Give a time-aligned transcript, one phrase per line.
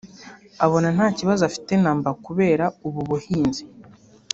[0.65, 3.63] abona nta kibazo afike na mba kubera ubu buhinzi